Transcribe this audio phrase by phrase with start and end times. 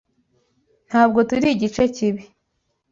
[0.89, 2.23] Ntabwo turi igice cyibi.